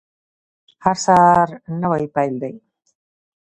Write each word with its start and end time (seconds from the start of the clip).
هر 0.83 0.95
سهار 1.05 1.47
نوی 1.81 2.03
پیل 2.13 2.33
دی 2.41 2.53